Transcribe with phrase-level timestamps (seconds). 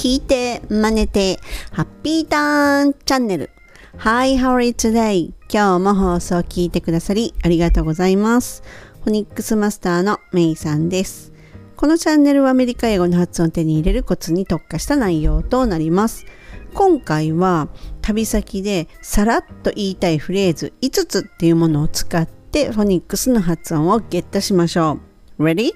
[0.00, 1.38] 聞いて、真似て、
[1.72, 3.50] ハッピーターンチャンネル。
[3.98, 5.34] Hi, how are you today?
[5.52, 8.62] 今日も放送を聞いてくださりありがとうございます。
[9.04, 11.34] フォニックスマスターのメイさんです。
[11.76, 16.24] このチャンネルはアメリカ英語の発音を手に入れるコツに特化した内容となります。
[16.72, 17.68] 今回は
[18.00, 24.98] 旅先でさらっと言いたいフレーズ5つっていうものを使ってフォニックスの発音をゲットしましょ
[25.36, 25.44] う。
[25.44, 25.72] Ready?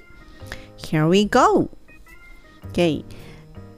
[0.79, 1.69] Here we go!
[2.71, 3.05] Okay.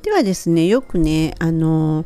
[0.08, 2.06] ではですね、よくね、あの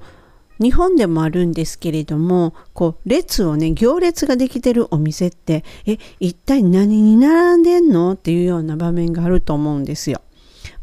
[0.60, 10.20] 日本でもあるんですけれども、こう、列をね、行列ができてるお店って、え、一体何に並んでんのっていうような場面があると思うんですよ。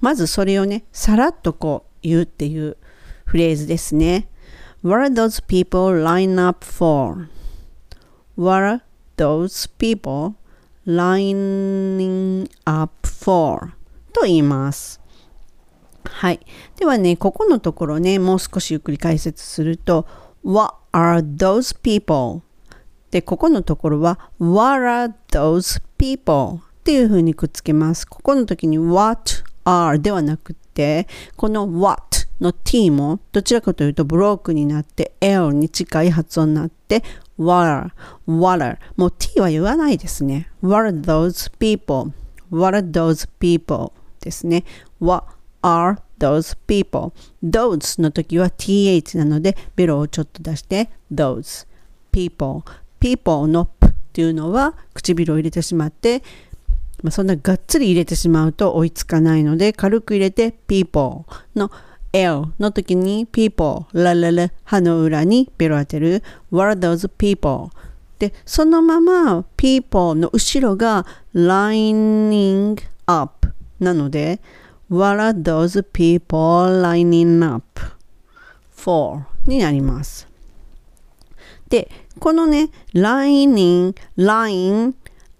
[0.00, 2.76] まずそれをね、さらっとこう言うっていう
[3.24, 4.28] フレーズですね。
[4.84, 7.20] What are those people line up for?What
[8.46, 8.80] are
[9.16, 10.34] those people
[10.86, 13.72] lining up for?
[14.12, 15.00] と言います。
[16.08, 16.40] はい。
[16.76, 20.06] ではね、ここのところね、もう少しゆっくり解説すると、
[20.44, 22.42] What are those people?
[23.10, 26.56] で、ここのところは、What are those people?
[26.56, 28.06] っていうふうにくっつけます。
[28.06, 37.02] ここの時に What are ではなくて、この What の t もどちらかというとブロークになって L に近い発音になって
[37.38, 37.90] water,
[38.28, 40.50] water もう t は言わないですね。
[40.62, 42.12] What are those people?
[42.50, 43.92] What are those people?
[44.20, 44.64] ですね。
[45.00, 45.26] What
[45.62, 47.12] are those people?
[47.42, 51.66] those の時は th なのでベロをちょっと出して those
[52.12, 52.62] people.
[53.00, 56.22] People の p っていうのは唇を入れてしまって
[57.02, 61.70] まあ、そんながっつり入れてしまうと追いつかないので軽く入れて people の
[62.12, 66.22] L の時に people ラララ歯の裏にベロ当てる。
[66.50, 67.70] What are those people?
[68.18, 73.48] でそのまま people の後ろが lining up
[73.78, 74.40] なので
[74.90, 77.80] What are those people lining up
[78.70, 80.28] for になります
[81.68, 84.94] でこのね lining line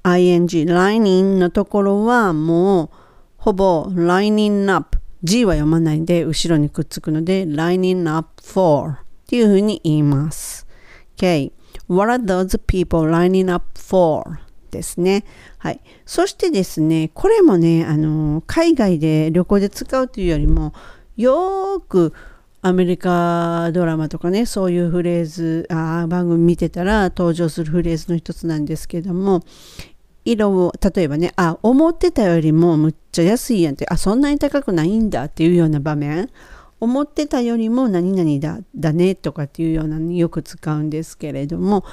[0.04, 2.91] ing lining のところはもう
[3.38, 10.66] ほぼ lining up G は読まないで後ろにくっつくので lining up for っていうふうに言います。
[11.16, 11.50] Okay.
[11.88, 14.38] What are those people lining up for?
[14.70, 15.24] ですね。
[15.58, 15.80] はい。
[16.06, 20.72] そしてですね、これもね、あの、海外で旅行で使うというよりも、
[21.16, 22.12] よーく
[22.62, 29.42] アメリカドラマとかね、そういうフレーズ、あ番組見てたら登場するフレーズの一つなんですけども、
[30.30, 36.28] 色を例えばねあ思ってたよりもむっちゃ安いやんってあそんなに高くないんだっていうような場面
[36.80, 41.84] 思ってたよりも何々だだねとかっていうようなによく使うんですけれども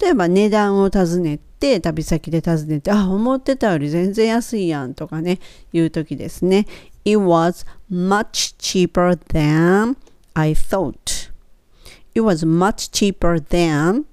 [0.00, 5.40] 例えば値段を尋ねて旅先で尋ねてあ思ってたより全然安いやんとかね
[5.72, 6.66] いう時ですね
[7.06, 9.96] It was much cheaper than
[10.34, 11.32] I thought
[12.14, 14.04] It was much cheaper than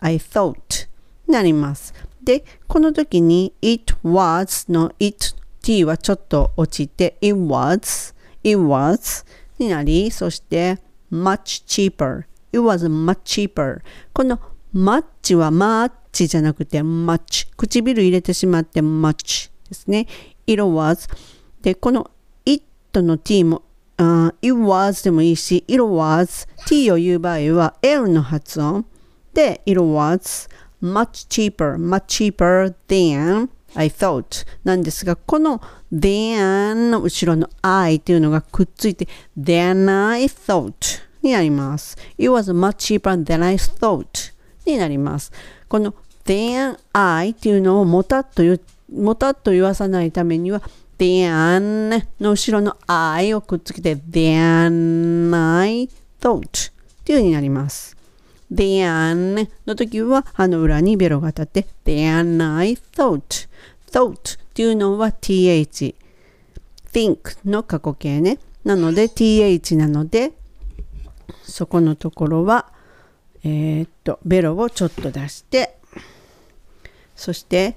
[0.00, 0.86] I thought
[1.26, 9.24] なりますで、この時に it was の it t はちょっと落ちて it was, it was
[9.58, 10.78] になり、そして
[11.10, 13.80] much cheaper, it was much cheaper
[14.12, 14.38] この
[14.74, 15.50] much は
[16.18, 20.06] much じゃなくて much 唇入れてしまって much ですね。
[20.46, 21.08] it was
[21.62, 22.10] で、この
[22.44, 22.62] it
[22.94, 23.62] の t も
[24.00, 28.86] Uh, it was でもいいし、it was t を言う場合は L の発音
[29.34, 30.48] で it was
[30.80, 35.60] much cheaper, much cheaper than I thought なんですが、この
[35.92, 41.96] than の後ろの I っていうのがくっついて than I thought になります。
[42.18, 44.32] It was much cheaper than I thought
[44.64, 45.32] になります。
[45.68, 45.92] この
[46.28, 48.60] than I っていうのをもたっと言
[48.92, 50.62] もたっと言わさないためには
[50.98, 55.88] than の後ろの I をくっつけて than I
[56.20, 56.72] thought っ
[57.04, 57.96] ていう風になります。
[58.52, 63.48] than の時は歯の裏にベロが立って than I thought
[63.90, 65.94] thought っていうのは th
[66.92, 70.32] think の過去形ねなので th なので
[71.42, 72.66] そこのところは
[73.44, 75.77] えー、っとベロをちょっと出して
[77.18, 77.76] そして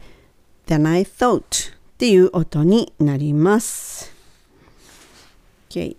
[0.67, 4.13] than I thought っていう音になります。
[5.69, 5.97] Okay.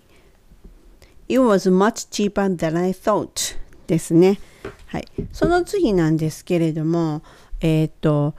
[1.28, 3.58] It was much cheaper than I thought
[3.88, 4.38] ですね。
[4.86, 7.22] はい、その次なんですけれども、
[7.60, 8.34] えっ、と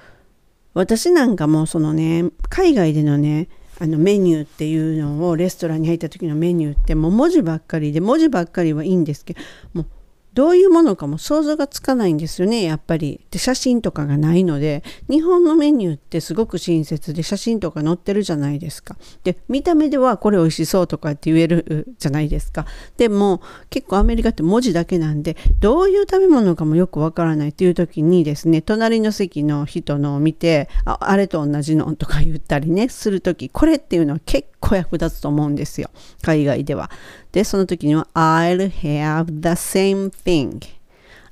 [0.73, 9.41] 私なんかもそのね海外でのねあのメニューっていうのをレストランに入った時のメニューってもう文字ばっかりで文字ばっかりはいいんですけど
[9.73, 9.85] もう
[10.33, 13.21] どういうものかも想像がつかないんですよねやっぱり。
[13.31, 18.97] で写真とかがないので日本のメニューってすごく親切で写真とか載ってるじゃないですか。
[19.23, 22.65] で見た目ではこれ美味しそうとかって言えるじゃないですか。
[22.97, 35.89] でも結構アメリカって文字だけなんでどういう食べ物かもよくわからないっていう時にですね隣の席の人のを見てああれと同じのとか言ったりねする時これっていうのは結構役立つと思うんですよ。
[36.21, 36.89] 海外では。
[37.33, 40.61] でその時には I'll have the same thing.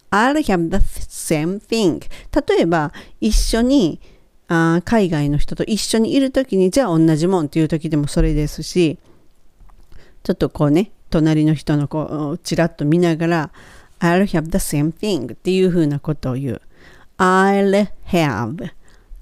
[0.10, 2.02] I'll have the same thing.
[2.48, 4.02] 例えば一緒に
[4.50, 9.00] あ海外の人と一緒にいる時にじゃあ同じもんっていう時でもそれですし
[10.24, 13.52] ちょっとこうね隣の人のこうちらっと見ながら
[14.00, 16.62] I'll have the same thing っていうふうなことを言う。
[17.18, 18.72] I'll have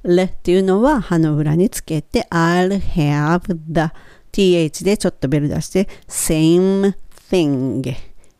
[0.04, 3.94] レっていうのは歯の裏につけて I'll have the
[4.40, 6.96] th でちょっとベル出して same
[7.30, 7.96] thing.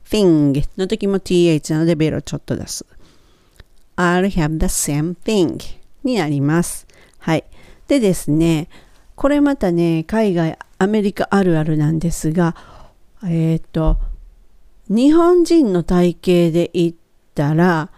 [0.10, 2.86] Thing の時も th なのでベルをちょっと出す。
[3.98, 5.60] I'll have the same thing
[6.04, 6.88] になります。
[7.20, 7.44] はい。
[7.88, 8.70] でですね
[9.16, 12.56] これまたね海外アメリカあるあるなんですが
[13.24, 13.98] えっ、ー、と
[14.88, 16.94] 日本人の体型で言っ
[17.36, 17.90] たら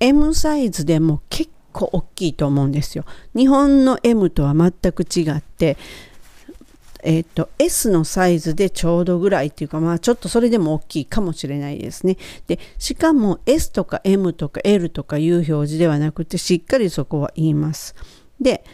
[0.00, 3.04] M サイズでも結構大きいと思うんですよ。
[3.34, 5.76] 日本の M とは全く違って、
[7.04, 12.16] えっ、ー、と S のサイズでちょうどぐらいっていうかまあちょっとそれでも大きいかもしれないですね。
[12.46, 17.94] でしかも S とか M とか L とかいう表示ではなくてしっかりそこは言います。
[18.40, 18.64] で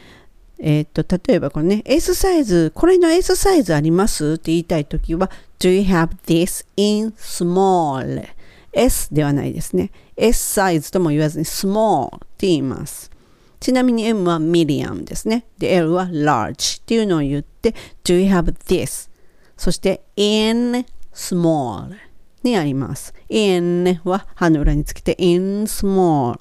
[0.59, 8.29] えっ、ー、と例えばこのね S サイズこれの S サイズありますって言いたい時は Do you have this in small?
[8.73, 9.91] S ではないですね。
[10.17, 13.11] S サイズとも言わずに small って言います。
[13.61, 15.45] ちなみに M は medium ですね。
[15.59, 19.11] で、L は large っていうのを言って Do you have this?
[19.57, 21.95] そして in small
[22.43, 23.15] にあります。
[23.29, 26.41] in は歯の裏につけて in small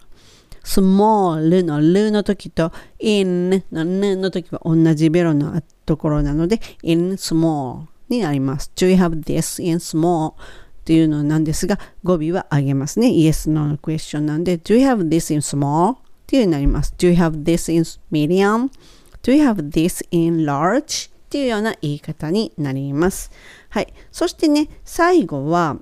[0.64, 8.72] small のルの時と in のぬの時は同じベロのところなので in small になります。
[8.76, 10.34] Do you have this in small?
[10.34, 10.36] っ
[10.86, 13.10] ていうのなんですが、語尾は上げますね。
[13.10, 15.98] Yes, no のクエスチョンなんで、Do you have this in small?
[16.30, 16.94] っていうになります。
[16.96, 17.82] Do you have this in
[18.12, 18.70] medium?
[19.24, 21.10] Do you have this in large?
[21.10, 23.32] っていうような言い方になります。
[23.70, 23.92] はい。
[24.12, 25.78] そしてね、最後は、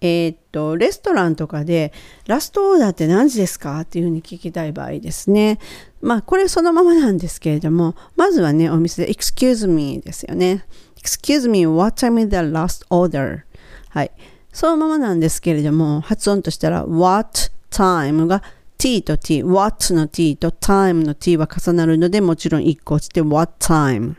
[0.00, 1.92] えー、っと、レストランとかで、
[2.28, 5.58] ラストオーダーって何時ですかっていうふうに聞きたい場合ですね。
[6.00, 10.64] まあ、これそのままなんですけれども、まずはね、お店で、excuse me ですよね。
[10.96, 13.42] excuse me, what time is the last order?
[13.90, 14.12] はい。
[14.50, 18.42] そのままなんですけれども、発音としたら what time が
[18.80, 24.14] t と t、what の t と time の t は重なるので、もちろん1個落ちて what time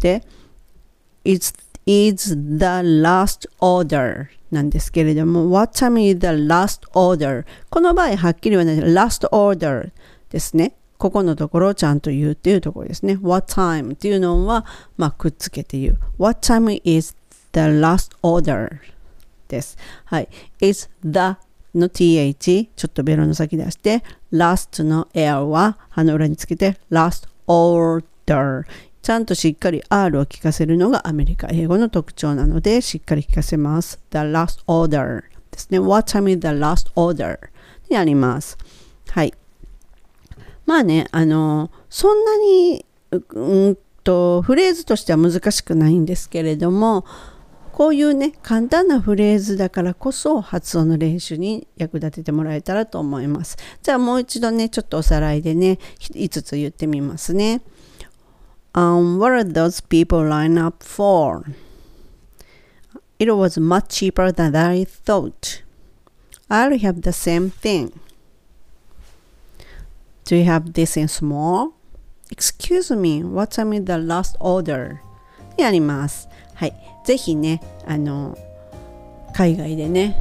[0.00, 0.22] で、
[1.24, 1.54] is,
[1.86, 2.36] is the
[3.00, 9.92] last order なんですけれども、what time is the last order この場合はっきりはない last order
[10.28, 10.74] ですね。
[10.98, 13.18] ここのところをちゃんと言うっていうところですね。
[13.22, 14.66] What time っていうのは、
[14.98, 15.98] まあ、くっつけて言う。
[16.18, 17.16] What time is
[17.54, 18.78] the last order?
[19.48, 19.78] です。
[20.04, 20.28] はい。
[20.60, 21.36] is the
[21.74, 24.02] の th ちょっとベロの先出して
[24.32, 28.64] last の l は歯の裏につけて last order
[29.02, 33.98] ちゃんとしっかり R を聞かせるのがアメリカ英語の特徴なのでしっかり聞かせます。
[34.10, 35.80] the last order ですね。
[35.80, 37.38] What time is the last order
[37.90, 38.56] になります。
[39.08, 39.34] はい。
[40.66, 47.04] まあねあのそんなにうんとフレーズとしては難しくないんですけれども
[47.72, 57.62] こういうね簡単なフレーズだからこそ発音の練習に役立ててもらえたらと思いますじゃあもう一度ねちょっとおさらいでね5つ言ってみますね
[58.74, 61.44] Um, what are those people line up for?
[63.18, 65.62] It was much cheaper than I thought.
[66.48, 68.00] I'll have the same thing.
[70.24, 71.74] Do you have this in small?
[72.30, 75.00] Excuse me, what time is the last order?
[75.58, 76.28] やります。
[76.62, 76.74] はい。
[77.02, 78.38] ぜひねあの
[79.32, 80.16] 海外でね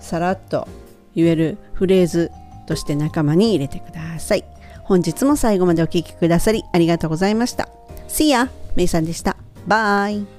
[0.00, 0.66] さらっと
[1.14, 2.32] 言えるフレーズ
[2.66, 4.44] として仲間に入れてください
[4.82, 7.68] 本日も最後までお聴きくださりありがとうございました
[8.08, 8.48] See ya!
[8.74, 10.37] めいさんでしたバイ